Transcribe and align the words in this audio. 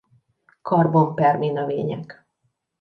Karbon-permi 0.61 1.47
növények. 1.51 2.25